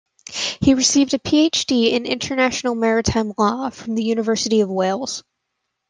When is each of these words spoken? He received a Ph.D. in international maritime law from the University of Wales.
He 0.61 0.73
received 0.73 1.13
a 1.13 1.19
Ph.D. 1.19 1.93
in 1.93 2.07
international 2.07 2.73
maritime 2.73 3.33
law 3.37 3.69
from 3.69 3.93
the 3.93 4.03
University 4.03 4.61
of 4.61 4.67
Wales. 4.69 5.23